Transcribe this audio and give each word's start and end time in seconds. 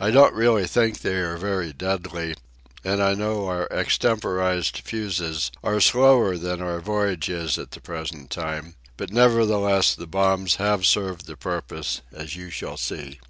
I 0.00 0.10
don't 0.10 0.32
really 0.32 0.66
think 0.66 1.00
they 1.00 1.16
are 1.16 1.36
very 1.36 1.74
deadly, 1.74 2.34
and 2.84 3.02
I 3.02 3.12
know 3.12 3.44
our 3.48 3.68
extemporized 3.70 4.78
fuses 4.78 5.50
are 5.62 5.78
slower 5.78 6.38
than 6.38 6.62
our 6.62 6.80
voyage 6.80 7.28
is 7.28 7.58
at 7.58 7.72
the 7.72 7.82
present 7.82 8.30
time; 8.30 8.76
but 8.96 9.12
nevertheless 9.12 9.94
the 9.94 10.06
bombs 10.06 10.54
have 10.54 10.86
served 10.86 11.26
the 11.26 11.36
purpose, 11.36 12.00
as 12.12 12.34
you 12.34 12.48
shall 12.48 12.78
see. 12.78 13.20